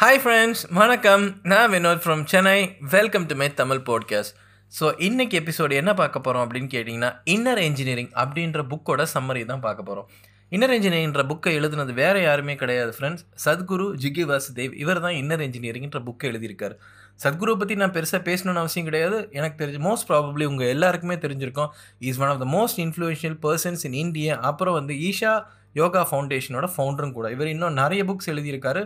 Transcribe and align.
Hi 0.00 0.18
friends 0.22 0.62
வணக்கம். 0.78 1.22
நான் 1.50 1.70
Vinod 1.72 2.02
from 2.04 2.22
Chennai 2.32 2.58
welcome 2.94 3.26
to 3.28 3.34
my 3.40 3.46
Tamil 3.60 3.80
podcast 3.86 4.34
so 4.72 4.86
இன்றைக்கி 5.06 5.36
episode 5.40 5.74
என்ன 5.80 5.92
பார்க்க 6.00 6.20
போகிறோம் 6.26 6.42
அப்படின்னு 6.44 6.68
கேட்டிங்கன்னா 6.74 7.10
இன்னர் 7.34 7.60
இன்ஜினியரிங் 7.68 8.10
அப்படின்ற 8.22 8.62
புக்கோட 8.72 9.04
சம்மரி 9.14 9.44
தான் 9.52 9.62
பார்க்க 9.66 9.88
போகிறோம் 9.88 10.08
இன்னர் 10.52 10.74
இன்ஜினியரிங்ன்ற 10.76 11.24
புக்கை 11.30 11.54
எழுதுனது 11.60 11.94
வேறு 12.02 12.20
யாருமே 12.26 12.56
கிடையாது 12.62 12.92
ஃப்ரெண்ட்ஸ் 12.96 13.24
சத்குரு 13.46 13.86
ஜிகி 14.02 14.26
வாசுதேவ் 14.32 14.74
இவர் 14.82 15.02
தான் 15.06 15.16
இன்னர் 15.22 15.46
இன்ஜினியரிங்ன்ற 15.46 16.02
புக்கை 16.08 16.28
எழுதியிருக்காரு. 16.32 16.76
சத்குருவை 17.20 17.56
பற்றி 17.62 17.80
நான் 17.84 17.96
பெருசாக 17.96 18.22
பேசணும்னு 18.28 18.64
அவசியம் 18.64 18.90
கிடையாது. 18.90 19.18
எனக்கு 19.38 19.58
தெரிஞ்சு 19.64 19.82
மோஸ்ட் 19.88 20.08
ப்ராபப்ளி 20.12 20.46
உங்கள் 20.52 20.72
எல்லாருக்குமே 20.76 21.18
தெரிஞ்சிருக்கும். 21.26 21.72
Is 22.10 22.22
one 22.24 22.32
of 22.34 22.44
the 22.44 22.50
most 22.58 22.80
influential 22.86 23.40
persons 23.48 23.86
in 23.90 23.98
India 24.04 24.36
அப்புறம் 24.52 24.78
வந்து 24.80 24.96
ஈஷா 25.10 25.34
யோகா 25.82 26.04
ஃபவுண்டேஷனோட 26.12 26.66
ஃபவுண்டரும் 26.76 27.18
கூட. 27.18 27.26
இவர் 27.38 27.54
இன்னும் 27.56 27.76
நிறைய 27.82 28.02
புக்ஸ் 28.10 28.32
எழுதியிருக்காரு. 28.34 28.84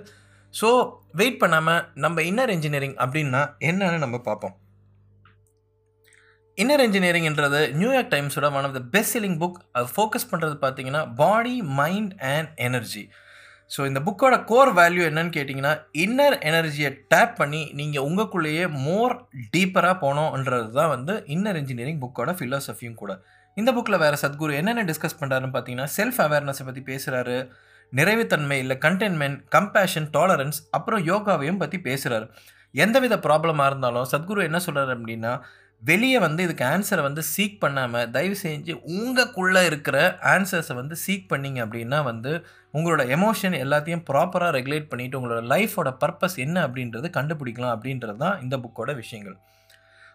ஸோ 0.55 0.69
வெயிட் 1.13 1.39
பண்ணாமல் 1.39 1.83
நம்ம 1.95 2.23
இன்னர் 2.23 2.53
இன்ஜினியரிங் 2.57 2.97
அப்படின்னா 3.05 3.43
என்னன்னு 3.61 3.99
நம்ம 3.99 4.19
பார்ப்போம். 4.19 4.55
இன்னர் 6.59 6.83
இன்ஜினியரிங்ன்றது 6.87 7.61
New York 7.73 8.13
டைம்ஸோட 8.15 8.47
one 8.53 8.67
of 8.69 8.75
the 8.75 8.81
best 8.95 9.15
selling 9.17 9.39
book 9.39 9.59
அது 9.73 9.87
ஃபோக்கஸ் 9.97 10.31
பண்ணுறது 10.31 10.57
பார்த்தீங்கன்னா 10.65 11.03
body 11.15 11.63
mind 11.63 12.15
and 12.33 12.49
energy 12.57 13.05
so 13.71 13.81
இந்த 13.87 14.01
புக்கோட 14.01 14.45
கோர் 14.45 14.71
வேல்யூ 14.75 15.03
என்னன்னு 15.09 15.33
கேட்டிங்கன்னா 15.37 15.73
இன்னர் 16.05 16.37
எனர்ஜியை 16.41 16.91
டேப் 17.09 17.35
பண்ணி 17.37 17.71
நீங்கள் 17.73 18.03
உங்களுக்குள்ளேயே 18.03 18.65
மோர் 18.87 19.15
டீப்பராக 19.51 19.97
போனோன்றது 20.01 20.71
தான் 20.71 20.89
வந்து 20.89 21.15
இன்னர் 21.27 21.57
இன்ஜினியரிங் 21.57 22.01
புக்கோட 22.01 22.33
ஃபிலாசபியும் 22.39 22.95
கூட. 22.95 23.13
இந்த 23.57 23.73
புக்கில் 23.73 23.99
வேறு 23.99 24.17
சத்குரு 24.23 24.55
என்னென்ன 24.55 24.85
டிஸ்கஸ் 24.85 25.21
பண்ணுறாருன்னு 25.21 25.55
பார்த்தீங்கன்னா 25.55 25.89
செல்ஃப் 25.97 26.21
அவேர்னஸை 26.27 26.65
பற்றி 26.65 26.83
பேசுகிறாரு 26.83 27.37
நிறைவுத்தன்மை 27.93 28.59
இல்லை 28.59 28.77
கண்டென்மெண்ட் 28.79 29.41
கம்பேஷன் 29.51 30.09
டாலரன்ஸ் 30.13 30.61
அப்புறம் 30.71 31.03
யோகாவையும் 31.07 31.57
பற்றி 31.57 31.79
பேசுகிறாரு 31.79 32.29
எந்தவித 32.75 33.17
ப்ராப்ளமாக 33.17 33.67
இருந்தாலும் 33.67 34.11
சத்குரு 34.13 34.43
என்ன 34.43 34.59
சொல்கிறார் 34.59 34.93
அப்படின்னா 34.97 35.33
வெளியே 35.83 36.19
வந்து 36.19 36.43
இதுக்கு 36.43 36.65
ஆன்சரை 36.65 37.03
வந்து 37.03 37.23
சீக் 37.37 37.61
பண்ணாமல் 37.61 38.11
தயவு 38.11 38.37
செஞ்சு 38.43 38.73
உங்களுக்குள்ளே 38.95 39.67
இருக்கிற 39.67 40.19
ஆன்சர்ஸை 40.23 40.75
வந்து 40.75 40.97
சீக் 41.07 41.31
பண்ணிங்க 41.33 41.61
அப்படின்னா 41.65 41.99
வந்து 42.05 42.33
உங்களோட 42.73 43.03
எமோஷன் 43.09 43.57
எல்லாத்தையும் 43.65 44.05
ப்ராப்பராக 44.11 44.51
ரெகுலேட் 44.59 44.91
பண்ணிவிட்டு 44.91 45.19
உங்களோட 45.21 45.41
லைஃபோட 45.47 45.91
பர்பஸ் 46.01 46.37
என்ன 46.37 46.67
அப்படின்றது 46.67 47.09
கண்டுபிடிக்கலாம் 47.19 47.75
அப்படின்றது 47.77 48.17
தான் 48.17 48.41
இந்த 48.41 48.57
புக்கோட 48.57 48.95
விஷயங்கள். 48.95 49.39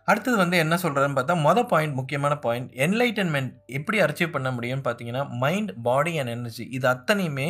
அடுத்தது 0.08 0.38
வந்து 0.38 0.58
என்ன 0.58 0.76
சொல்கிறதுன்னு 0.76 1.18
பார்த்தா 1.20 1.36
மொதல் 1.48 1.68
பாயிண்ட் 1.68 1.96
முக்கியமான 1.96 2.34
பாயிண்ட் 2.38 2.72
என்லைட்டன்மெண்ட் 2.86 3.54
எப்படி 3.78 4.00
அச்சீவ் 4.02 4.36
பண்ண 4.36 4.50
முடியும்னு 4.52 4.86
பார்த்தீங்கன்னா 4.88 5.24
மைண்ட் 5.44 5.72
பாடி 5.82 6.14
அண்ட் 6.20 6.34
எனர்ஜி 6.36 6.66
இது 6.78 6.88
அத்தனையுமே 6.88 7.48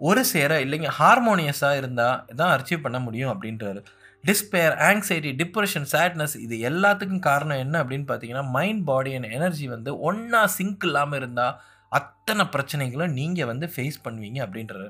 ஒரு 0.00 0.22
சேர 0.24 0.60
இல்லைங்க 0.64 0.90
ஹார்மோனியஸாக 0.98 1.76
இருந்தால் 1.76 2.20
தான் 2.40 2.52
அச்சீவ் 2.56 2.84
பண்ண 2.84 2.98
முடியும் 2.98 3.32
அப்படின்றாரு. 3.32 3.80
டிஸ்பேர் 4.24 4.74
ஆங்ஸைட்டி 4.88 5.30
டிப்ரெஷன் 5.40 5.88
சேட்னஸ் 5.92 6.36
இது 6.44 6.56
எல்லாத்துக்கும் 6.70 7.26
காரணம் 7.28 7.62
என்ன 7.64 7.82
அப்படின்னு 7.82 8.06
பார்த்தீங்கன்னா 8.08 8.44
மைண்ட் 8.56 8.84
பாடி 8.84 9.10
அண்ட் 9.14 9.30
எனர்ஜி 9.38 9.66
வந்து 9.68 9.90
ஒன்றா 10.00 10.42
சிங்க் 10.56 10.86
இல்லாமல் 10.88 11.18
இருந்தால் 11.18 11.54
அத்தனை 11.92 12.44
பிரச்சனைகளும் 12.54 13.14
நீங்கள் 13.20 13.50
வந்து 13.52 13.66
ஃபேஸ் 13.74 13.98
பண்ணுவீங்க 14.04 14.38
அப்படின்றாரு. 14.46 14.88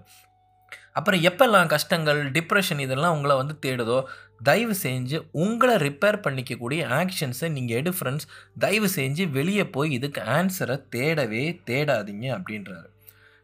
அப்புறம் 0.92 1.20
எப்பெல்லாம் 1.20 1.68
கஷ்டங்கள் 1.74 2.20
டிப்ரெஷன் 2.36 2.80
இதெல்லாம் 2.84 3.14
உங்களை 3.16 3.34
வந்து 3.36 3.54
தேடுதோ 3.66 3.98
தயவு 4.42 4.74
செஞ்சு 4.82 5.18
உங்களை 5.32 5.74
ரிப்பேர் 5.74 6.22
பண்ணிக்கக்கூடிய 6.24 6.80
ஆக்ஷன்ஸை 7.00 7.48
நீங்கள் 7.48 7.76
எடு 7.76 7.90
ஃப்ரெண்ட்ஸ் 7.90 8.26
தயவு 8.58 8.88
செஞ்சு 8.96 9.30
வெளியே 9.30 9.66
போய் 9.66 9.92
இதுக்கு 9.92 10.20
ஆன்சரை 10.20 10.76
தேடவே 10.96 11.44
தேடாதீங்க 11.70 12.26
அப்படின்றாரு. 12.38 12.88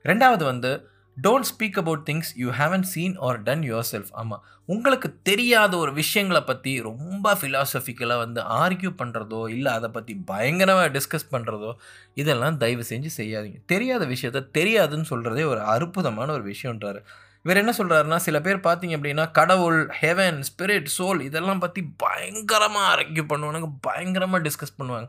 ரெண்டாவது 0.04 0.44
வந்து 0.44 0.88
don't 1.22 1.48
speak 1.50 1.78
about 1.78 2.04
things 2.10 2.30
you 2.34 2.50
haven't 2.50 2.82
seen 2.82 3.16
or 3.16 3.42
done 3.42 3.60
yourself 3.92 4.12
ஆமாம் 4.12 4.42
உங்களுக்கு 4.66 5.08
தெரியாத 5.22 5.76
ஒரு 5.76 5.92
விஷயங்களை 5.92 6.42
பற்றி 6.42 6.80
ரொம்ப 6.80 7.34
ஃபிலாசபிக்கலாக 7.34 8.18
வந்து 8.18 8.40
ஆர்கியூ 8.40 8.90
பண்ணுறதோ 9.02 9.48
இல்லை 9.48 9.72
அதை 9.72 9.90
பற்றி 9.90 10.14
பயங்கரமாக 10.14 10.88
டிஸ்கஸ் 10.88 11.30
பண்ணுறதோ 11.32 11.72
இதெல்லாம் 12.14 12.56
தயவு 12.56 12.84
செஞ்சு 12.88 13.10
செய்யாதீங்க. 13.16 13.60
தெரியாத 13.66 14.06
விஷயத்த 14.06 14.48
தெரியாதுன்னு 14.58 15.10
சொல்கிறதே 15.10 15.44
ஒரு 15.44 15.60
அற்புதமான 15.60 16.32
ஒரு 16.32 16.52
விஷயன்றாரு 16.52 17.02
இவர் 17.44 17.60
என்ன 17.62 17.72
சொல்கிறாருன்னா 17.78 18.18
சில 18.26 18.36
பேர் 18.40 18.58
பார்த்தீங்க 18.66 18.94
அப்படின்னா 18.98 19.24
கடவுள் 19.38 19.78
ஹெவன் 20.02 20.38
ஸ்பிரிட் 20.48 20.90
சோல் 20.96 21.20
இதெல்லாம் 21.28 21.62
பற்றி 21.64 21.80
பயங்கரமாக 22.04 22.90
ஆர்கியூ 22.92 23.24
பண்ணுவானுங்க 23.32 23.68
பயங்கரமாக 23.88 24.44
டிஸ்கஸ் 24.46 24.78
பண்ணுவாங்க. 24.78 25.08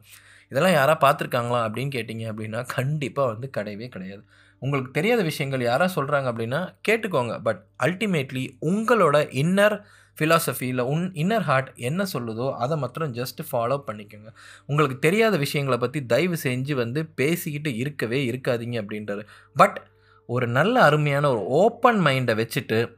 இதெல்லாம் 0.51 0.75
யாராக 0.77 0.97
பார்த்துருக்காங்களா 1.05 1.61
அப்படின்னு 1.67 1.93
கேட்டிங்க 1.95 2.25
அப்படின்னா 2.31 2.59
கண்டிப்பாக 2.77 3.31
வந்து 3.33 3.47
கிடையவே 3.57 3.87
கிடையாது. 3.95 4.23
உங்களுக்கு 4.61 4.91
தெரியாத 4.97 5.21
விஷயங்கள் 5.29 5.67
யாராக 5.69 5.89
சொல்கிறாங்க 5.95 6.27
அப்படின்னா 6.31 6.59
கேட்டுக்கோங்க. 6.87 7.33
பட் 7.47 7.61
அல்டிமேட்லி 7.87 8.43
உங்களோட 8.71 9.17
இன்னர் 9.43 9.77
ஃபிலாசபி 10.17 10.67
இல்லை 10.73 10.83
உன் 10.91 11.07
இன்னர் 11.23 11.45
ஹார்ட் 11.47 11.69
என்ன 11.87 12.01
சொல்லுதோ 12.13 12.45
அதை 12.63 12.75
மாத்திரம் 12.83 13.15
ஜஸ்ட் 13.17 13.41
ஃபாலோ 13.49 13.77
பண்ணிக்கோங்க. 13.87 14.29
உங்களுக்கு 14.65 14.97
தெரியாத 14.99 15.35
விஷயங்களை 15.37 15.77
பற்றி 15.77 16.01
தயவு 16.13 16.37
செஞ்சு 16.47 16.73
வந்து 16.83 17.01
பேசிக்கிட்டு 17.21 17.71
இருக்கவே 17.83 18.21
இருக்காதீங்க 18.31 18.77
அப்படின்றாரு. 18.83 19.25
பட் 19.55 19.77
ஒரு 20.27 20.47
நல்ல 20.47 20.81
அருமையான 20.81 21.29
ஒரு 21.29 21.45
ஓப்பன் 21.45 21.99
மைண்டை 21.99 22.33
வச்சுட்டு 22.41 22.93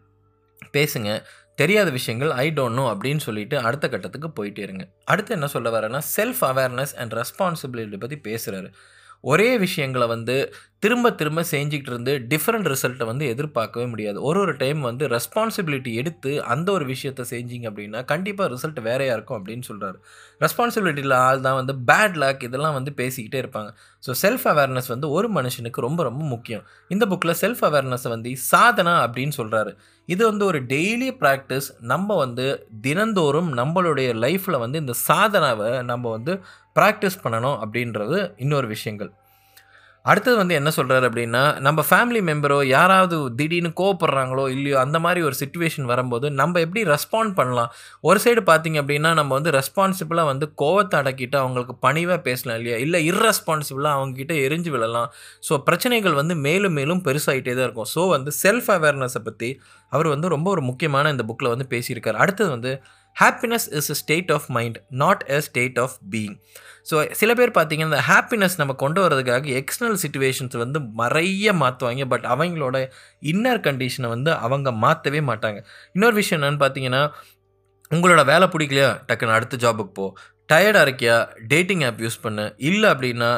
பேசுங்க. 0.73 1.23
தெரியாத 1.55 1.89
விஷயங்கள் 1.89 2.31
ஐ 2.31 2.51
டோன்ட் 2.51 2.73
நோ 2.73 2.91
அப்படின்னு 2.91 3.17
சொல்லிட்டு 3.17 3.59
அடுத்த 3.59 3.89
கட்டத்துக்கு 3.89 4.29
போயிட்டே 4.35 4.59
இருங்க. 4.59 4.87
அடுத்து 5.05 5.33
என்ன 5.33 5.47
சொல்ல 5.47 5.79
வரேன்னா 5.79 6.01
செல்ஃப் 6.15 6.41
அவேர்னஸ் 6.41 6.95
அண்ட் 6.95 7.13
ரெஸ்பான்சிபிலிட்டி 7.13 7.99
பற்றி 7.99 8.17
பேசுகிறாரு 8.23 8.73
ஒரே 9.23 9.57
விஷயங்களை 9.57 10.07
வந்து 10.07 10.53
திரும்ப 10.79 11.11
திரும்ப 11.11 11.43
செஞ்சுக்கிட்டு 11.51 11.91
இருந்து 11.91 12.13
டிஃப்ரெண்ட் 12.29 12.67
ரிசல்ட்டை 12.73 13.05
வந்து 13.05 13.27
எதிர்பார்க்கவே 13.27 13.85
முடியாது. 13.85 14.21
ஒரு 14.21 14.39
ஒரு 14.39 14.55
டைம் 14.55 14.81
வந்து 14.81 15.07
ரெஸ்பான்சிபிலிட்டி 15.07 15.93
எடுத்து 15.93 16.43
அந்த 16.43 16.71
ஒரு 16.71 16.85
விஷயத்த 16.85 17.25
செஞ்சிங்க 17.29 17.65
அப்படின்னா 17.71 18.05
கண்டிப்பாக 18.05 18.55
ரிசல்ட் 18.55 18.81
வேறையாக 18.81 19.17
இருக்கும் 19.17 19.39
அப்படின்னு 19.39 19.63
சொல்கிறாரு 19.69 19.97
ரெஸ்பான்சிபிலிட்டியில் 20.41 21.11
ஆள் 21.11 21.41
தான் 21.41 21.55
வந்து 21.55 21.73
பேட் 21.91 22.17
லக் 22.23 22.43
இதெல்லாம் 22.43 22.73
வந்து 22.73 22.93
பேசிக்கிட்டே 22.97 23.41
இருப்பாங்க. 23.43 23.69
ஸோ 24.03 24.13
செல்ஃப் 24.21 24.47
அவேர்னஸ் 24.53 24.87
வந்து 24.87 25.09
ஒரு 25.09 25.29
மனுஷனுக்கு 25.31 25.85
ரொம்ப 25.87 26.03
ரொம்ப 26.03 26.23
முக்கியம். 26.25 26.63
இந்த 26.87 27.05
புக்கில் 27.05 27.39
செல்ஃப் 27.41 27.63
அவேர்னஸை 27.69 28.09
வந்து 28.09 28.33
சாதனா 28.51 28.95
அப்படின்னு 29.05 29.35
சொல்கிறாரு 29.37 29.73
இது 30.09 30.25
வந்து 30.25 30.45
ஒரு 30.45 30.59
டெய்லி 30.63 31.09
ப்ராக்டிஸ் 31.21 31.67
நம்ம 31.81 32.15
வந்து 32.17 32.45
தினந்தோறும் 32.81 33.49
நம்மளுடைய 33.57 34.09
லைஃப்பில் 34.23 34.59
வந்து 34.59 34.79
இந்த 34.79 34.93
சாதனாவை 35.07 35.83
நம்ம 35.83 36.09
வந்து 36.09 36.33
ப்ராக்டிஸ் 36.79 37.21
பண்ணணும் 37.23 37.57
அப்படின்றது 37.63 38.33
இன்னொரு 38.37 38.67
விஷயங்கள். 38.67 39.11
அடுத்தது 40.09 40.35
வந்து 40.37 40.55
என்ன 40.55 40.69
சொல்கிறாரு 40.75 41.05
அப்படின்னா 41.09 41.41
நம்ம 41.65 41.83
ஃபேமிலி 41.89 42.19
மெம்பரோ 42.29 42.57
யாராவது 42.67 43.15
திடீர்னு 43.39 43.71
கோவப்படுறாங்களோ 43.79 44.43
இல்லையோ 44.55 44.77
அந்த 44.83 44.97
மாதிரி 45.05 45.21
ஒரு 45.27 45.35
சுச்சுவேஷன் 45.39 45.87
வரும்போது 45.91 46.27
நம்ம 46.31 46.59
எப்படி 46.59 46.81
ரெஸ்பாண்ட் 46.93 47.33
பண்ணலாம்? 47.39 47.71
ஒரு 48.01 48.19
சைடு 48.25 48.41
பார்த்தீங்க 48.51 48.77
அப்படின்னா 48.83 49.11
நம்ம 49.13 49.31
வந்து 49.33 49.51
ரெஸ்பான்சிபிளாக 49.51 50.31
வந்து 50.31 50.47
கோவத்தை 50.63 50.97
அடக்கிட்டு 51.01 51.37
அவங்களுக்கு 51.43 51.75
பணிவாக 51.87 52.19
பேசலாம் 52.27 52.57
இல்லையா? 52.59 52.77
இல்லை 52.77 53.01
இர்ரெஸ்பான்சிபிளாக 53.11 53.97
அவங்கக்கிட்ட 53.97 54.35
எரிஞ்சு 54.45 54.71
விழலாம். 54.75 55.09
ஸோ 55.49 55.57
பிரச்சனைகள் 55.69 56.19
வந்து 56.21 56.35
மேலும் 56.47 56.77
மேலும் 56.79 57.03
பெருசாகிட்டே 57.07 57.55
தான் 57.55 57.67
இருக்கும். 57.69 57.89
ஸோ 57.95 58.03
வந்து 58.15 58.33
செல்ஃப் 58.43 58.69
அவேர்னஸை 58.77 59.23
பற்றி 59.29 59.51
அவர் 59.91 60.07
வந்து 60.07 60.27
ரொம்ப 60.35 60.47
ஒரு 60.49 60.61
முக்கியமான 60.61 61.11
இந்த 61.15 61.25
புக்கில் 61.29 61.53
வந்து 61.55 61.67
பேசியிருக்கார். 61.75 62.21
அடுத்தது 62.23 62.49
வந்து 62.49 62.71
happiness 63.19 63.67
is 63.71 63.91
a 63.91 63.93
state 63.93 64.31
of 64.31 64.45
mind 64.47 64.83
not 64.89 65.23
a 65.27 65.41
state 65.41 65.79
of 65.79 65.95
being 66.11 66.35
so 66.89 67.11
சில 67.11 67.33
பேர் 67.33 67.51
பார்த்தீங்கன்னா 67.51 67.87
இந்த 67.89 68.03
ஹாப்பினஸ் 68.07 68.57
நம்ம 68.57 68.73
கொண்டு 68.73 69.07
வரதுக்காக 69.07 69.63
எக்ஸ்டர்னல் 69.63 69.97
சுச்சுவேஷன்ஸ் 70.05 70.57
வந்து 70.57 70.79
நிறைய 70.95 71.53
மாற்றுவாங்க 71.53 72.05
பட் 72.05 72.23
அவங்களோட 72.23 72.89
இன்னர் 73.21 73.63
கண்டிஷனை 73.67 74.07
வந்து 74.07 74.31
அவங்க 74.31 74.71
மாற்றவே 74.71 75.19
மாட்டாங்க. 75.19 75.63
இன்னொரு 75.93 76.15
விஷயம் 76.15 76.43
என்னென்னு 76.43 76.63
பார்த்தீங்கன்னா 76.63 77.11
உங்களோட 77.91 78.25
வேலை 78.25 78.47
பிடிக்கலையா? 78.47 78.89
டக்குன்னு 79.07 79.37
அடுத்த 79.37 79.57
ஜாபுக்கு 79.57 79.93
போ. 79.93 80.13
டயர்டாக 80.51 80.85
இருக்கியா? 80.85 81.15
டேட்டிங் 81.51 81.83
ஆப் 81.87 82.01
யூஸ் 82.03 82.17
பண்ணு. 82.25 82.43
இல்லை 82.69 82.87
அப்படின்னா 82.93 83.29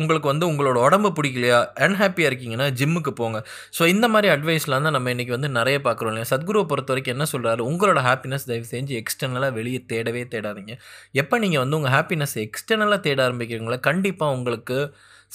உங்களுக்கு 0.00 0.28
வந்து 0.32 0.48
உங்களோட 0.50 0.78
உடம்பு 0.86 1.10
பிடிக்கலையா? 1.18 1.58
அன்ஹாப்பியாக 1.86 2.30
இருக்கீங்கன்னா 2.30 2.66
ஜிம்முக்கு 2.80 3.12
போங்க. 3.20 3.38
ஸோ 3.78 3.82
இந்த 3.94 4.06
மாதிரி 4.14 4.28
அட்வைஸ்லாம் 4.34 4.86
தான் 4.86 4.96
நம்ம 4.96 5.12
இன்றைக்கி 5.14 5.34
வந்து 5.36 5.50
நிறைய 5.58 5.78
பார்க்குறோம் 5.86 6.12
இல்லையா? 6.12 6.30
சத்குருவை 6.32 6.64
பொறுத்த 6.72 6.92
வரைக்கும் 6.94 7.16
என்ன 7.16 7.28
சொல்கிறாரு 7.34 7.62
உங்களோட 7.70 8.02
ஹாப்பினஸ் 8.08 8.48
தயவு 8.50 8.68
செஞ்சு 8.74 8.94
எக்ஸ்டர்னலாக 9.02 9.56
வெளியே 9.58 9.80
தேடவே 9.92 10.24
தேடாதீங்க. 10.34 10.74
எப்போ 11.22 11.38
நீங்கள் 11.44 11.64
வந்து 11.64 11.78
உங்கள் 11.80 11.94
ஹாப்பினஸ் 11.98 12.36
எக்ஸ்டர்னலாக 12.46 13.00
தேட 13.08 13.20
ஆரம்பிக்கிறீங்களோ 13.28 13.80
கண்டிப்பாக 13.90 14.36
உங்களுக்கு 14.38 14.78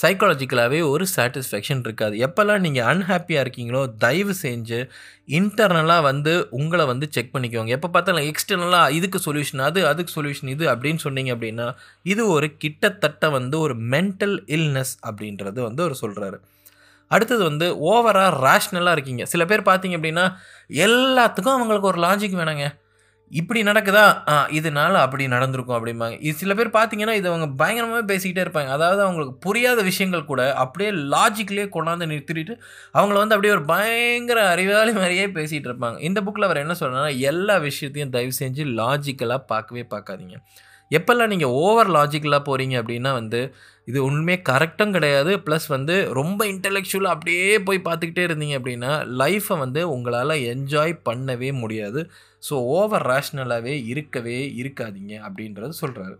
சைக்காலஜிக்கலாகவே 0.02 0.90
ஒரு 0.90 1.06
சாட்டிஸ்ஃபேக்ஷன் 1.16 1.82
இருக்காது. 1.84 2.16
எப்போல்லாம் 2.28 2.60
நீங்கள் 2.60 2.88
அன்ஹாப்பியாக 2.92 3.44
இருக்கீங்களோ 3.46 3.82
தயவு 3.98 4.34
செஞ்சு 4.42 4.90
இன்டர்னலாக 5.28 6.02
வந்து 6.02 6.48
உங்களை 6.50 6.86
வந்து 6.86 7.08
செக் 7.10 7.34
பண்ணிக்கோங்க. 7.36 7.68
எப்போ 7.68 7.90
பார்த்தாலும் 7.90 8.32
எக்ஸ்டர்னலாக 8.32 8.92
இதுக்கு 8.92 9.20
சொல்யூஷன் 9.28 9.62
அது 9.62 9.88
அதுக்கு 9.88 10.14
சொல்யூஷன் 10.18 10.52
இது 10.56 10.68
அப்படின்னு 10.68 10.96
சொன்னீங்க 10.96 11.36
அப்படின்னா 11.36 11.76
இது 12.04 12.28
ஒரு 12.28 12.58
கிட்டத்தட்ட 12.58 13.30
வந்து 13.30 13.60
ஒரு 13.60 13.76
மென்டல் 13.76 14.36
இல்னஸ் 14.58 14.96
அப்படின்றது 15.10 15.60
வந்து 15.62 15.84
அவர் 15.84 16.02
சொல்கிறாரு 16.02 16.40
அடுத்தது 17.08 17.44
வந்து 17.44 17.66
ஓவராக 17.92 18.30
ரேஷ்னலாக 18.46 18.92
இருக்கீங்க. 18.92 19.26
சில 19.26 19.46
பேர் 19.46 19.62
பார்த்தீங்க 19.62 19.98
அப்படின்னா 20.00 20.24
எல்லாத்துக்கும் 20.70 21.56
அவங்களுக்கு 21.58 21.88
ஒரு 21.88 22.00
லாஜிக் 22.02 22.40
வேணாங்க. 22.40 22.66
இப்படி 23.34 23.64
நடக்குதா? 23.64 24.04
ஆ 24.30 24.34
இதனால 24.52 24.94
அப்படி 25.06 25.28
நடந்திருக்கும் 25.28 25.78
அப்படிம்பாங்க. 25.78 26.18
இது 26.22 26.34
சில 26.38 26.54
பேர் 26.54 26.70
பார்த்தீங்கன்னா 26.70 27.14
இது 27.14 27.30
அவங்க 27.30 27.48
பயங்கரமாகவே 27.62 28.06
பேசிக்கிட்டே 28.12 28.44
இருப்பாங்க. 28.46 28.68
அதாவது 28.70 29.02
அவங்களுக்கு 29.02 29.36
புரியாத 29.40 29.82
விஷயங்கள் 29.82 30.26
கூட 30.26 30.54
அப்படியே 30.56 30.92
லாஜிக்லேயே 31.14 31.68
கொண்டாந்து 31.76 32.10
நிறுத்திட்டு 32.12 32.56
அவங்கள 32.96 33.18
வந்து 33.24 33.36
அப்படியே 33.36 33.54
ஒரு 33.54 33.66
பயங்கர 33.66 34.48
அறிவாளி 34.50 34.92
மாதிரியே 34.92 35.28
பேசிகிட்டு 35.40 35.70
இருப்பாங்க. 35.72 36.00
இந்த 36.02 36.22
புக்கில் 36.22 36.42
அவர் 36.42 36.64
என்ன 36.66 36.76
சொல்கிறாங்கன்னா 36.80 37.18
எல்லா 37.32 37.58
விஷயத்தையும் 37.68 38.10
தயவு 38.10 38.36
செஞ்சு 38.40 38.66
லாஜிக்கலாக 38.82 39.44
பார்க்கவே 39.46 39.86
பார்க்காதீங்க. 39.96 40.38
எப்போல்லாம் 40.98 41.32
நீங்கள் 41.34 41.54
ஓவர் 41.66 41.90
லாஜிக்கலாக 41.96 42.48
போகிறீங்க 42.48 42.76
அப்படின்னா 42.82 43.12
வந்து 43.20 43.42
இது 43.90 44.00
உண்மையே 44.08 44.38
கரெக்டும் 44.50 44.94
கிடையாது. 44.96 45.32
ப்ளஸ் 45.46 45.68
வந்து 45.76 45.96
ரொம்ப 46.20 46.42
இன்டெலெக்சுவலாக 46.54 47.16
அப்படியே 47.16 47.48
போய் 47.68 47.86
பார்த்துக்கிட்டே 47.88 48.26
இருந்தீங்க 48.28 48.58
அப்படின்னா 48.60 48.92
லைஃப்பை 49.22 49.58
வந்து 49.64 49.82
உங்களால் 49.96 50.36
என்ஜாய் 50.54 50.94
பண்ணவே 51.10 51.50
முடியாது. 51.64 52.02
ஸோ 52.50 52.54
ஓவர் 52.78 53.08
ரேஷ்னலாகவே 53.14 53.76
இருக்கவே 53.94 54.38
இருக்காதீங்க 54.62 55.14
அப்படின்றது 55.28 55.74
சொல்கிறாரு 55.84 56.16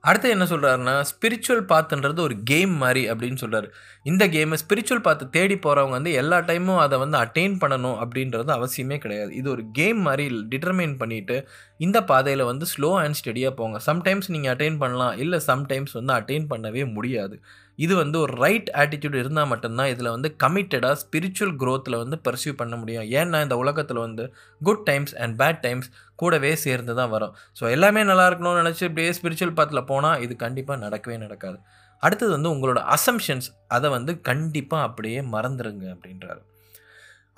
அடுத்து 0.00 0.30
என்ன 0.30 0.44
சொல்கிறாருன்னா 0.44 1.04
ஸ்பிரிச்சுவல் 1.10 1.64
பாத்துன்றது 1.68 2.20
ஒரு 2.20 2.42
கேம் 2.42 2.74
மாதிரி 2.76 3.10
அப்படின்னு 3.10 3.36
சொல்கிறாரு 3.40 3.68
இந்த 4.02 4.28
கேமை 4.28 4.56
ஸ்பிரிச்சுவல் 4.62 5.02
பாத்து 5.02 5.30
தேடி 5.30 5.54
போகிறவங்க 5.54 5.90
வந்து 5.90 6.12
எல்லா 6.12 6.38
டைமும் 6.38 6.78
அதை 6.78 6.98
வந்து 6.98 7.18
அட்டைன் 7.18 7.56
பண்ணணும் 7.60 7.98
அப்படின்றது 8.04 8.52
அவசியமே 8.58 8.98
கிடையாது. 8.98 9.34
இது 9.34 9.50
ஒரு 9.50 9.64
கேம் 9.72 10.00
மாதிரி 10.00 10.46
டிட்டர்மைன் 10.50 10.94
பண்ணிவிட்டு 11.02 11.46
இந்த 11.78 12.04
பாதையில் 12.04 12.44
வந்து 12.44 12.66
ஸ்லோ 12.78 12.94
அண்ட் 12.94 13.18
ஸ்டெடியாக 13.24 13.50
போங்க. 13.50 13.80
சம்டைம்ஸ் 13.86 14.28
நீங்கள் 14.28 14.56
அட்டைன் 14.56 14.78
பண்ணலாம். 14.78 15.18
இல்லை 15.18 15.40
சம்டைம்ஸ் 15.46 15.92
வந்து 15.92 16.12
அட்டைன் 16.12 16.46
பண்ணவே 16.50 16.92
முடியாது. 16.92 17.42
இது 17.84 17.94
வந்து 18.00 18.16
ஒரு 18.24 18.32
ரைட் 18.44 18.68
ஆட்டிடியூட் 18.82 19.16
இருந்தால் 19.20 19.50
மட்டும்தான் 19.52 19.90
இதில் 19.92 20.10
வந்து 20.14 20.28
கமிட்டடாக 20.44 20.96
ஸ்பிரிச்சுவல் 21.02 21.54
க்ரோத்தில் 21.62 22.00
வந்து 22.02 22.16
பர்சியூ 22.26 22.52
பண்ண 22.60 22.74
முடியும். 22.80 23.06
ஏன்னா 23.20 23.38
இந்த 23.46 23.56
உலகத்தில் 23.62 24.02
வந்து 24.06 24.24
good 24.60 24.84
times 24.90 25.14
and 25.24 25.36
bad 25.42 25.62
times 25.66 25.88
கூடவே 26.22 26.52
சேர்ந்து 26.64 26.94
தான் 27.00 27.12
வரும். 27.14 27.34
ஸோ 27.60 27.64
எல்லாமே 27.76 28.02
நல்லா 28.10 28.26
இருக்கணும்னு 28.30 28.62
நினச்சி 28.62 28.84
இப்படியே 28.88 29.12
ஸ்பிரிச்சுவல் 29.18 29.56
பாத்தில் 29.60 29.88
போனால் 29.92 30.22
இது 30.26 30.36
கண்டிப்பாக 30.44 30.78
நடக்கவே 30.86 31.18
நடக்காது. 31.24 31.58
அடுத்தது 32.02 32.32
வந்து 32.36 32.52
உங்களோட 32.54 32.80
அசம்ஷன்ஸ் 32.96 33.48
அதை 33.76 33.88
வந்து 33.96 34.12
கண்டிப்பாக 34.30 34.86
அப்படியே 34.88 35.20
மறந்துடுங்க 35.34 35.86
அப்படின்றாரு. 35.94 36.40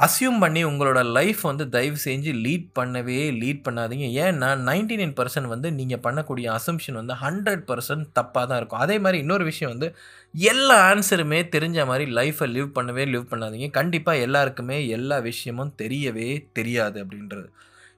அசியூம் 0.05 0.39
பண்ணி 0.43 0.61
உங்களோட 0.65 1.01
லைஃப் 1.17 1.41
வந்து 1.49 1.65
தயவு 1.75 1.99
செஞ்சு 2.05 2.31
லீட் 2.45 2.69
பண்ணவே 2.79 3.19
லீட் 3.41 3.61
பண்ணாதீங்க. 3.67 4.07
ஏன்னா 4.25 4.49
நைன்டி 4.69 4.97
நைன் 5.01 5.15
பர்சன்ட் 5.19 5.49
வந்து 5.55 5.69
நீங்கள் 5.73 6.03
பண்ணக்கூடிய 6.07 6.47
அசம்ஷன் 6.59 6.99
வந்து 7.01 7.15
ஹண்ட்ரட் 7.25 7.65
பர்சன்ட் 7.71 8.07
தப்பாக 8.19 8.45
தான் 8.51 8.59
இருக்கும். 8.61 8.83
அதே 8.85 8.97
மாதிரி 8.99 9.19
இன்னொரு 9.19 9.45
விஷயம் 9.45 9.73
வந்து 9.75 9.89
எல்லா 10.35 10.77
ஆன்சருமே 10.93 11.41
தெரிஞ்ச 11.57 11.87
மாதிரி 11.91 12.07
லைஃப்பை 12.19 12.49
லிவ் 12.57 12.71
பண்ணவே 12.79 13.05
லிவ் 13.15 13.31
பண்ணாதீங்க. 13.33 13.71
கண்டிப்பாக 13.71 14.25
எல்லாருக்குமே 14.29 14.79
எல்லா 14.89 15.19
விஷயமும் 15.31 15.75
தெரியவே 15.83 16.31
தெரியாது 16.53 16.99
அப்படின்றது. 17.05 17.47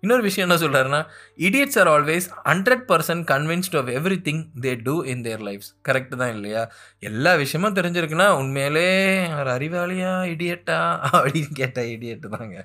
இன்னொரு 0.04 0.22
விஷயம் 0.22 0.48
என்ன 0.48 0.60
சொல்கிறாருன்னா 0.62 1.00
idiots 1.38 1.78
are 1.82 1.90
always 1.94 2.26
hundred 2.44 2.84
percent 2.90 3.24
convinced 3.32 3.76
of 3.80 3.90
every 3.98 4.18
thing 4.28 4.42
they 4.60 4.72
do 4.82 4.96
in 5.12 5.22
their 5.22 5.42
lifes 5.42 5.70
correct 5.88 6.16
தான் 6.22 6.34
இல்லையா? 6.34 6.62
எல்லா 7.00 7.34
விஷயமும் 7.34 7.76
தெரிஞ்சிருக்குன்னா 7.76 8.28
உண்மையிலே 8.36 8.88
ஒரு 9.38 9.50
அறிவாளியா 9.50 10.12
இடியட்டா 10.32 10.80
அப்படின்னு 11.12 11.52
கேட்டால் 11.52 11.92
இடியட்டு 11.96 12.28
தாங்க. 12.36 12.56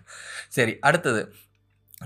சரி 0.50 0.76
அடுத்தது. 0.80 1.22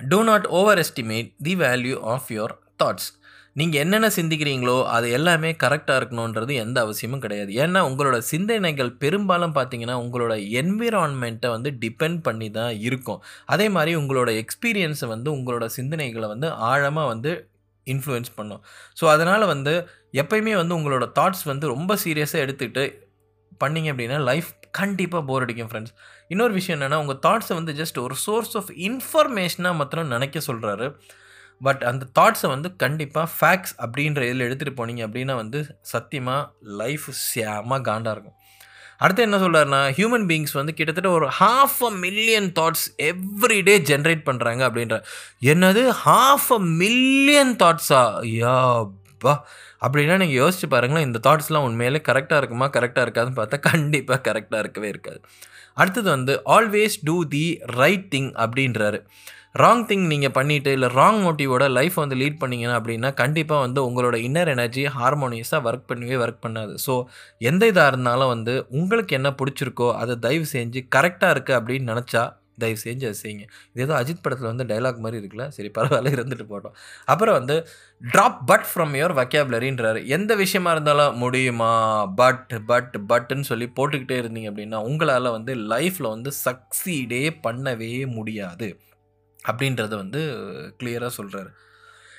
Do 0.09 0.19
not 0.23 0.45
over 0.59 0.79
estimate 0.79 1.27
the 1.47 1.55
value 1.55 1.97
of 2.13 2.29
your 2.29 2.53
thoughts 2.83 3.09
நீங்கள் 3.55 3.81
என்னென்ன 3.83 4.07
சிந்திக்கிறீங்களோ 4.17 4.75
அது 4.95 5.07
எல்லாமே 5.17 5.49
கரெக்டாக 5.63 5.97
இருக்கணுன்றது 5.99 6.53
எந்த 6.63 6.77
அவசியமும் 6.85 7.23
கிடையாது. 7.25 7.51
ஏன்னா 7.63 7.79
உங்களோட 7.89 8.17
சிந்தனைகள் 8.31 8.91
பெரும்பாலும் 9.03 9.53
பார்த்தீங்கன்னா 9.57 9.95
உங்களோட 10.03 10.35
என்விரான்மெண்ட்டை 10.61 11.49
வந்து 11.55 11.71
டிபெண்ட் 11.83 12.19
பண்ணி 12.27 12.47
தான் 12.57 12.73
இருக்கும். 12.87 13.19
அதே 13.55 13.67
மாதிரி 13.75 13.93
உங்களோட 14.01 14.31
எக்ஸ்பீரியன்ஸை 14.43 15.09
வந்து 15.15 15.29
உங்களோட 15.37 15.67
சிந்தனைகளை 15.77 16.29
வந்து 16.33 16.49
ஆழமாக 16.71 17.11
வந்து 17.13 17.31
இன்ஃப்ளூயன்ஸ் 17.87 18.33
பண்ணும். 18.39 18.61
ஸோ 18.99 19.05
அதனால் 19.13 19.45
வந்து 19.53 19.73
எப்பயுமே 20.21 20.53
வந்து 20.61 20.75
உங்களோட 20.79 21.05
தாட்ஸ் 21.19 21.45
வந்து 21.51 21.65
ரொம்ப 21.75 21.97
சீரியஸாக 22.03 22.43
எடுத்துகிட்டு 22.45 22.83
பண்ணிங்க 23.61 23.89
அப்படின்னா 23.93 24.19
லைஃப் 24.29 24.51
கண்டிப்பாக 24.79 25.23
போர் 25.29 25.43
அடிக்கும் 25.45 25.69
ஃப்ரெண்ட்ஸ் 25.71 25.93
இன்னொரு 26.33 26.53
விஷயம் 26.59 26.77
என்னென்னா 26.77 26.99
உங்கள் 27.03 27.19
தாட்ஸை 27.25 27.55
வந்து 27.59 27.73
ஜஸ்ட் 27.81 27.97
ஒரு 27.99 28.15
சோர்ஸ் 28.25 28.55
ஆஃப் 28.59 28.71
இன்ஃபர்மேஷனாக 28.87 29.79
மாத்திரம் 29.79 30.13
நினைக்க 30.15 30.39
சொல்கிறாரு 30.47 30.87
பட் 31.61 31.83
அந்த 31.83 32.07
தாட்ஸை 32.19 32.47
வந்து 32.47 32.75
கண்டிப்பாக 32.75 33.27
ஃபேக்ட்ஸ் 33.39 33.75
அப்படின்ற 33.85 34.21
இதில் 34.29 34.45
எடுத்துகிட்டு 34.47 34.79
போனீங்க 34.81 35.01
அப்படின்னா 35.07 35.35
வந்து 35.35 35.59
சத்தியமாக 35.81 36.51
லைஃப் 36.81 37.07
சேமாக 37.33 37.81
காண்டாக 37.81 38.15
இருக்கும். 38.15 38.37
அடுத்து 38.97 39.23
என்ன 39.23 39.37
சொல்கிறாருன்னா 39.37 39.79
ஹியூமன் 39.97 40.25
பீயிங்ஸ் 40.29 40.51
வந்து 40.51 40.73
கிட்டத்தட்ட 40.73 41.09
ஒரு 41.09 41.27
half 41.39 41.79
a 41.83 41.89
million 41.89 42.51
thoughts 42.59 42.85
everyday 42.97 43.75
generate 43.91 44.23
பண்ணுறாங்க 44.29 44.61
அப்படின்ற. 44.69 44.97
என்னது? 45.41 45.87
ஹாஃப் 46.05 46.49
அ 46.51 46.59
மில்லியன் 46.59 47.55
தாட்ஸா 47.55 48.01
யாப்பா 48.43 49.33
அப்படின்னா 49.81 50.17
நீங்கள் 50.17 50.39
யோசிச்சு 50.43 50.67
பாருங்களேன் 50.69 51.07
இந்த 51.07 51.19
தாட்ஸ்லாம் 51.29 51.67
உண்மையிலே 51.69 52.01
கரெக்டாக 52.09 52.37
இருக்குமா? 52.37 52.69
கரெக்டாக 52.69 53.05
இருக்காதுன்னு 53.07 53.39
பார்த்தா 53.41 53.59
கண்டிப்பாக 53.59 54.21
கரெக்டாக 54.31 54.59
இருக்கவே 54.59 54.87
இருக்காது. 54.87 55.19
அடுத்தது 55.73 56.09
வந்து 56.09 56.33
always 56.57 56.97
do 57.07 57.15
the 57.35 57.45
right 57.79 58.07
thing 58.15 58.31
அப்படின்றாரு. 58.45 58.99
ராங் 59.61 59.83
திங் 59.89 60.05
நீங்கள் 60.11 60.33
பண்ணிவிட்டு 60.37 60.71
இல்லை 60.75 60.87
ராங் 60.99 61.19
மோட்டிவோட 61.25 61.63
லைஃப் 61.77 61.97
வந்து 62.01 62.15
லீட் 62.21 62.39
பண்ணிங்கன்னா 62.43 62.77
அப்படின்னா 62.79 63.09
கண்டிப்பாக 63.19 63.65
வந்து 63.65 63.79
உங்களோட 63.87 64.15
இன்னர் 64.27 64.51
எனர்ஜி 64.53 64.83
ஹார்மோனியஸாக 64.97 65.67
ஒர்க் 65.69 65.89
பண்ணவே 65.91 66.15
ஒர்க் 66.25 66.43
பண்ணாது. 66.45 66.73
ஸோ 66.85 66.93
எந்த 67.49 67.65
இதாக 67.71 67.91
இருந்தாலும் 67.91 68.31
வந்து 68.35 68.55
உங்களுக்கு 68.79 69.17
என்ன 69.19 69.31
பிடிச்சிருக்கோ 69.41 69.89
அதை 70.01 70.15
தயவு 70.25 70.47
செஞ்சு 70.55 70.81
கரெக்டாக 70.95 71.35
இருக்குது 71.35 71.59
அப்படின்னு 71.59 71.91
நினச்சா 71.93 72.23
தயவு 72.57 72.79
செஞ்சு 72.83 73.05
அதை 73.09 73.17
செய்யுங்க 73.23 73.45
இது 73.73 73.83
ஏதோ 73.85 73.93
அஜித் 74.01 74.21
படத்தில் 74.21 74.49
வந்து 74.51 74.65
டைலாக் 74.71 75.03
மாதிரி 75.05 75.19
இருக்குல்ல? 75.21 75.47
சரி 75.47 75.71
பரவாயில்ல 75.77 76.13
இருந்துட்டு 76.17 76.47
போட்டோம் 76.51 76.75
அப்புறம் 77.05 77.37
வந்து 77.39 77.55
ட்ராப் 78.01 78.39
பட் 78.45 78.67
ஃப்ரம் 78.71 78.93
யுவர் 78.99 79.15
வக்கேபுலரின்றாரு 79.19 80.01
எந்த 80.07 80.35
விஷயமா 80.35 80.71
இருந்தாலும் 80.71 81.17
முடியுமா? 81.17 81.71
பட் 82.15 82.53
பட் 82.65 82.95
பட்டுன்னு 83.09 83.49
சொல்லி 83.51 83.67
போட்டுக்கிட்டே 83.79 84.17
இருந்தீங்க 84.23 84.51
அப்படின்னா 84.51 84.81
உங்களால் 84.89 85.29
வந்து 85.31 85.55
லைஃப்பில் 85.73 86.13
வந்து 86.15 86.31
சக்சீடே 86.45 87.23
பண்ணவே 87.47 87.93
முடியாது. 88.17 88.69
அப்படின்றத 89.39 89.93
வந்து 89.95 90.21
கிளியராக 90.79 91.11
சொல்கிறாரு 91.17 91.51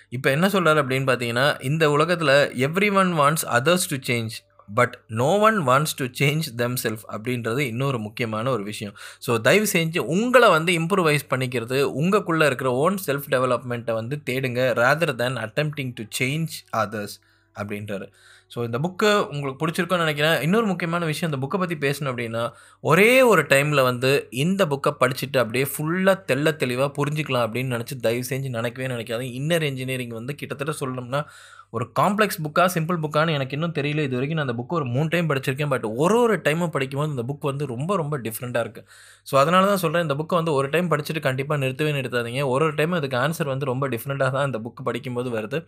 இப்போ 0.09 0.29
என்ன 0.31 0.47
சொல்கிறார் 0.49 0.81
அப்படின்னு 0.81 1.07
பார்த்தீங்கன்னா 1.11 1.47
இந்த 1.63 1.85
உலகத்தில் 1.91 2.35
every 2.67 2.91
one 2.93 3.13
wants 3.21 3.47
others 3.59 3.87
to 3.91 3.97
change 4.09 4.35
but 4.69 4.95
no 5.21 5.31
one 5.49 5.59
wants 5.69 5.97
to 6.01 6.05
change 6.21 6.47
them 6.57 6.77
self 6.85 7.05
அப்படின்றது 7.15 7.61
இன்னொரு 7.73 7.99
முக்கியமான 7.99 8.51
ஒரு 8.51 8.63
விஷயம். 8.63 8.95
ஸோ 9.27 9.41
தயவு 9.41 9.67
செஞ்சு 9.75 10.03
உங்களை 10.17 10.51
வந்து 10.51 10.73
இம்ப்ரூவைஸ் 10.81 11.31
பண்ணிக்கிறது 11.33 11.81
உங்களுக்குள்ளே 12.01 12.47
இருக்கிற 12.47 12.73
ஓன் 12.85 12.99
செல்ஃப் 13.07 13.29
டெவலப்மெண்ட்டை 13.35 13.95
வந்து 13.95 14.17
தேடுங்க 14.31 14.61
rather 14.83 15.17
than 15.23 15.41
attempting 15.47 15.95
to 16.01 16.05
change 16.21 16.55
others 16.83 17.17
அப்படின்றாரு. 17.57 18.07
ஸோ 18.55 18.61
இந்த 18.67 18.79
புக்கு 18.85 19.09
உங்களுக்கு 19.33 19.61
பிடிச்சிருக்குன்னு 19.61 20.05
நினைக்கிறேன். 20.05 20.37
இன்னொரு 20.47 20.67
முக்கியமான 20.71 21.05
விஷயம் 21.11 21.29
இந்த 21.31 21.39
புக்கை 21.43 21.59
பற்றி 21.61 21.77
பேசணும் 21.85 22.11
அப்படின்னா 22.13 22.43
ஒரே 22.85 23.11
ஒரு 23.31 23.43
டைமில் 23.53 23.83
வந்து 23.83 24.11
இந்த 24.45 24.63
புக்கை 24.73 24.91
படிச்சுட்டு 25.01 25.39
அப்படியே 25.43 25.67
ஃபுல்லாக 25.73 26.17
தெள்ள 26.31 26.57
தெளிவாக 26.63 26.91
புரிஞ்சுக்கலாம் 26.99 27.45
அப்படின்னு 27.47 27.75
நினச்சி 27.77 27.97
தயவு 28.07 28.25
செஞ்சு 28.31 28.51
நினைக்கவே 28.59 28.89
நினைக்காது 28.95 29.27
இன்னர் 29.41 29.67
இன்ஜினியரிங் 29.71 30.15
வந்து 30.21 30.35
கிட்டத்தட்ட 30.35 30.75
சொல்லணும்னா 30.83 31.21
ஒரு 31.75 31.85
காம்ப்ளெக்ஸ் 31.99 32.39
புக்காக 32.45 32.69
சிம்பிள் 32.75 32.99
புக்கான்னு 33.05 33.35
எனக்கு 33.37 33.55
இன்னும் 33.57 33.75
தெரியல 33.79 34.03
இது 34.07 34.15
வரைக்கும். 34.17 34.39
நான் 34.39 34.47
அந்த 34.49 34.57
புக்கு 34.59 34.75
ஒரு 34.79 34.87
மூணு 34.95 35.09
டைம் 35.15 35.29
படிச்சிருக்கேன். 35.31 35.71
பட் 35.73 35.87
ஒரு 36.03 36.17
ஒரு 36.25 36.35
டைமும் 36.47 36.73
படிக்கும்போது 36.77 37.13
இந்த 37.15 37.25
புக் 37.31 37.47
வந்து 37.51 37.65
ரொம்ப 37.73 37.97
ரொம்ப 38.01 38.15
டிஃப்ரெண்ட்டாக 38.27 38.65
இருக்குது 38.67 38.87
ஸோ 39.31 39.35
அதனால 39.43 39.63
தான் 39.73 39.83
சொல்கிறேன் 39.85 40.05
இந்த 40.07 40.17
புக்கை 40.21 40.37
வந்து 40.41 40.53
ஒரு 40.59 40.69
டைம் 40.75 40.91
படிச்சுட்டு 40.93 41.23
கண்டிப்பாக 41.29 41.59
நிறுத்தவே 41.65 41.93
நிறுத்தாதீங்க. 41.99 42.43
ஒரு 42.53 42.65
ஒரு 42.69 42.75
டைம் 42.81 42.95
அதுக்கு 43.01 43.19
ஆன்சர் 43.25 43.51
வந்து 43.55 43.71
ரொம்ப 43.73 43.89
டிஃப்ரெண்ட்டாக 43.95 44.31
தான் 44.37 44.47
இந்த 44.51 44.61
புக்கு 44.67 44.85
படிக்கும்போது 44.91 45.31
வருது. 45.39 45.61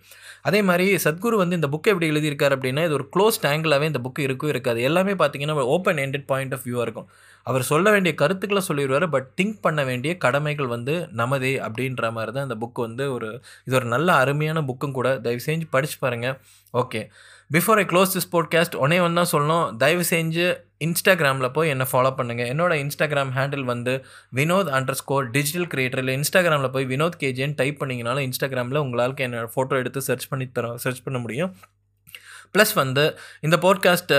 அதே 0.50 0.60
மாதிரி 0.70 0.86
சத்குரு 1.06 1.38
வந்து 1.42 1.58
இந்த 1.60 1.70
புக்கை 1.74 1.90
எப்படி 1.94 2.10
எழுதியிருக்காரு 2.14 2.56
அப்படின்னா 2.58 2.84
இது 2.88 2.96
ஒரு 3.00 3.08
க்ளோஸ் 3.16 3.38
ஆங்கிளாகவே 3.52 3.88
இந்த 3.92 4.02
புக்கு 4.06 4.22
இருக்கும் 4.28 4.52
இருக்காது. 4.54 4.80
எல்லாமே 4.90 5.16
பார்த்தீங்கன்னா 5.22 5.66
ஓப்பன் 5.76 6.02
எண்டட் 6.06 6.28
பாயிண்ட் 6.32 6.54
ஆஃப் 6.58 6.66
வியூவாக 6.68 6.86
இருக்கும். 6.88 7.08
அவர் 7.46 7.62
சொல்ல 7.62 7.90
வேண்டிய 7.94 8.12
கருத்துக்களை 8.14 8.62
சொல்லிடுவார் 8.68 9.06
பட் 9.14 9.28
திங்க் 9.40 9.58
பண்ண 9.60 9.80
வேண்டிய 9.84 10.12
கடமைகள் 10.24 10.66
வந்து 10.66 10.94
நமதே 11.20 11.52
அப்படின்ற 11.66 12.10
மாதிரி 12.16 12.32
தான் 12.36 12.46
இந்த 12.48 12.56
புக்கு 12.62 12.80
வந்து 12.86 13.04
ஒரு 13.12 13.28
இது 13.66 13.76
ஒரு 13.76 13.86
நல்ல 13.94 14.08
அருமையான 14.22 14.60
புக்கும் 14.68 14.96
கூட. 14.98 15.08
தயவு 15.26 15.42
செஞ்சு 15.46 15.66
படிச்சு 15.70 15.96
பாருங்கள் 16.00 16.36
okay 16.74 17.02
before 17.50 17.80
I 17.82 17.84
close 17.92 18.14
this 18.16 18.30
podcast 18.32 18.76
ஒன்னே 18.84 18.98
ஒன்று 19.06 19.18
தான் 19.20 19.32
சொல்லணும். 19.34 19.66
தயவு 19.76 20.04
செஞ்சு 20.10 20.46
இன்ஸ்டாகிராமில் 20.86 21.52
போய் 21.56 21.70
என்னை 21.74 21.86
ஃபாலோ 21.92 22.10
பண்ணுங்கள் 22.18 22.50
என்னோடய 22.54 22.82
இன்ஸ்டாகிராம் 22.84 23.32
ஹேண்டில் 23.36 23.64
வந்து 23.72 23.94
Vinod 24.34 24.70
under 24.78 25.00
score 25.02 25.30
digital 25.30 25.68
creator 25.74 26.02
இல்லை 26.02 26.14
இன்ஸ்டாகிராமில் 26.20 26.74
போய் 26.76 26.86
வினோத் 26.86 27.18
கேஜின்னு 27.20 27.58
டைப் 27.62 27.80
பண்ணிங்கனாலும் 27.82 28.26
இன்ஸ்டாகிராமில் 28.28 28.82
உங்களால் 28.86 29.14
என்னோடய 29.26 29.52
ஃபோட்டோ 29.56 29.76
எடுத்து 29.82 30.02
சர்ச் 30.08 30.28
பண்ணி 30.28 30.48
தரோம் 30.58 30.80
சர்ச் 30.86 31.04
பண்ண 31.04 31.18
முடியும். 31.18 31.52
ப்ளஸ் 32.54 32.74
வந்து 32.74 33.04
இந்த 33.40 33.56
போட்காஸ்ட்டை 33.56 34.18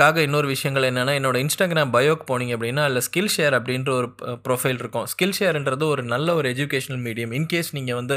காக 0.00 0.22
இன்னொரு 0.26 0.48
விஷயங்கள் 0.52 0.86
என்னென்னா 0.88 1.12
என்னோட 1.18 1.36
இன்ஸ்டாகிராம் 1.44 1.92
பயோக்கு 1.96 2.24
போனீங்க 2.30 2.52
அப்படின்னா 2.56 2.84
அதில் 2.86 3.04
ஸ்கில் 3.06 3.30
ஷேர் 3.34 3.54
அப்படின்ற 3.58 3.90
ஒரு 3.98 4.08
ப்ரொஃபைல் 4.46 4.80
இருக்கும். 4.82 5.06
ஸ்கில் 5.12 5.36
ஷேர்ன்றது 5.38 5.84
ஒரு 5.94 6.02
நல்ல 6.14 6.34
ஒரு 6.38 6.48
எஜுகேஷனல் 6.54 7.02
மீடியம் 7.06 7.34
இன்கேஸ் 7.38 7.70
நீங்கள் 7.78 7.98
வந்து 8.00 8.16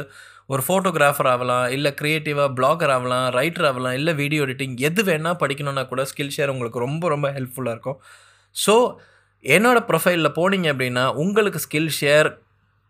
ஒரு 0.53 0.61
ஃபோட்டோகிராஃபர் 0.67 1.29
ஆகலாம் 1.33 1.67
இல்லை 1.75 1.91
க்ரியேட்டிவாக 1.99 2.49
பிளாகர் 2.57 2.93
ஆகலாம் 2.95 3.27
ரைட்டர் 3.37 3.67
ஆகலாம் 3.69 3.95
இல்லை 3.99 4.13
வீடியோ 4.21 4.43
எடிட்டிங் 4.47 4.75
எது 4.89 5.03
வேணால் 5.09 5.39
படிக்கணுன்னா 5.43 5.83
கூட 5.91 6.03
ஸ்கில் 6.11 6.33
ஷேர் 6.37 6.53
உங்களுக்கு 6.55 6.83
ரொம்ப 6.87 7.09
ரொம்ப 7.13 7.29
ஹெல்ப்ஃபுல்லாக 7.37 7.75
இருக்கும். 7.77 7.99
ஸோ 8.55 8.75
என்னோடய 9.45 9.87
ப்ரொஃபைலில் 9.89 10.35
போனீங்க 10.39 10.67
அப்படின்னா 10.73 11.05
உங்களுக்கு 11.23 11.59
ஸ்கில் 11.67 11.91
ஷேர் 12.01 12.29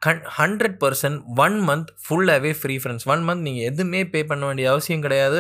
கண் 0.02 0.26
ஹண்ட்ரட் 0.40 0.78
பர்சன்ட் 0.84 1.20
ஒன் 1.46 1.56
மந்த் 1.70 1.90
ஃபுல்லாகவே 2.04 2.52
ஃப்ரீ 2.60 2.76
ஃப்ரெண்ட்ஸ் 2.82 3.08
ஒன் 3.14 3.24
மந்த் 3.28 3.46
நீங்கள் 3.48 3.68
எதுவுமே 3.72 4.02
பே 4.14 4.20
பண்ண 4.32 4.44
வேண்டிய 4.46 4.66
அவசியம் 4.74 5.06
கிடையாது. 5.06 5.40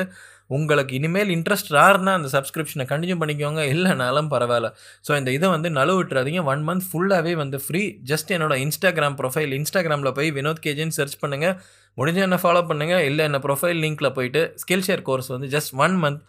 உங்களுக்கு 0.55 0.93
இனிமேல் 0.99 1.31
இன்ட்ரெஸ்ட் 1.35 1.71
ராருன்னா 1.77 2.11
அந்த 2.17 2.29
சப்ஸ்கிரிப்ஷனை 2.35 2.85
கண்டினியூ 2.91 3.17
பண்ணிக்கோங்க. 3.21 3.61
இல்லைனாலும் 3.73 4.29
பரவாயில்ல. 4.33 4.69
ஸோ 5.07 5.17
இந்த 5.19 5.31
இதை 5.37 5.49
வந்து 5.55 5.69
நழுவு 5.79 5.99
விட்டுறாதீங்க. 5.99 6.43
ஒன் 6.53 6.63
மந்த் 6.69 6.85
ஃபுல்லாகவே 6.89 7.33
வந்து 7.43 7.59
ஃப்ரீ 7.65 7.83
ஜஸ்ட் 8.11 8.31
என்னோட 8.37 8.55
இன்ஸ்டாகிராம் 8.65 9.17
ப்ரொஃபைல் 9.21 9.53
இன்ஸ்டாகிராமில் 9.59 10.15
போய் 10.19 10.31
வினோத் 10.39 10.63
கேஜின்னு 10.65 10.97
சர்ச் 10.99 11.19
பண்ணுங்கள் 11.23 11.55
முடிஞ்ச 11.97 12.19
என்ன 12.27 12.39
ஃபாலோ 12.43 12.63
பண்ணுங்கள் 12.71 13.05
இல்லை 13.09 13.23
என்ன 13.29 13.39
ப்ரொஃபைல் 13.45 13.79
லிங்க்கில் 13.85 14.15
போயிட்டு 14.17 14.41
ஸ்கில் 14.63 14.85
ஷேர் 14.87 15.05
கோர்ஸ் 15.09 15.31
வந்து 15.35 15.47
ஜஸ்ட் 15.55 15.73
ஒன் 15.85 15.95
மந்த் 16.03 16.21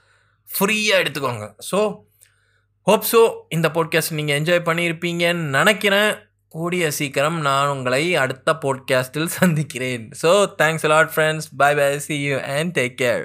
ஃப்ரீயாக 0.48 1.02
எடுத்துக்கோங்க. 1.04 1.46
ஸோ 1.70 1.80
ஹோப் 2.86 3.06
ஸோ 3.12 3.20
இந்த 3.56 3.68
போட்காஸ்ட் 3.76 4.16
நீங்கள் 4.18 4.36
என்ஜாய் 4.40 4.66
பண்ணியிருப்பீங்கன்னு 4.68 5.46
நினைக்கிறேன். 5.58 6.10
கூடிய 6.54 6.84
சீக்கிரம் 6.98 7.38
நான் 7.46 7.72
உங்களை 7.72 8.02
அடுத்த 8.22 8.50
போட்காஸ்ட்டில் 8.62 9.26
சந்திக்கிறேன். 9.38 10.04
So 10.22 10.30
thanks 10.60 10.86
lot 10.92 11.10
friends 11.14 11.48
bye 11.62 11.72
bye 11.80 11.88
see 12.06 12.16
you 12.26 12.36
and 12.56 12.72
take 12.78 12.96
care 13.02 13.24